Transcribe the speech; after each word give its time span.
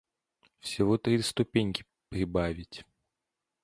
Всего 0.61 0.97
три 0.97 1.21
ступеньки 1.21 1.85
прибавить. 2.09 2.85